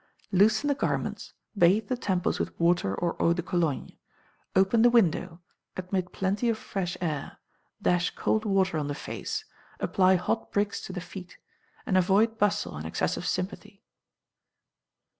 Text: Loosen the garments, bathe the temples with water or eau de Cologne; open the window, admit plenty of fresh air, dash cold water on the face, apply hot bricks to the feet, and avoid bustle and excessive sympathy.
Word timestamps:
Loosen 0.31 0.67
the 0.67 0.73
garments, 0.73 1.33
bathe 1.55 1.87
the 1.87 1.95
temples 1.95 2.39
with 2.39 2.59
water 2.59 2.95
or 2.95 3.15
eau 3.21 3.33
de 3.33 3.43
Cologne; 3.43 3.99
open 4.55 4.81
the 4.81 4.89
window, 4.89 5.41
admit 5.77 6.11
plenty 6.11 6.49
of 6.49 6.57
fresh 6.57 6.97
air, 7.01 7.37
dash 7.79 8.09
cold 8.15 8.43
water 8.43 8.79
on 8.79 8.87
the 8.87 8.95
face, 8.95 9.45
apply 9.79 10.15
hot 10.15 10.51
bricks 10.51 10.81
to 10.81 10.91
the 10.91 11.01
feet, 11.01 11.37
and 11.85 11.99
avoid 11.99 12.39
bustle 12.39 12.75
and 12.75 12.87
excessive 12.87 13.27
sympathy. 13.27 13.83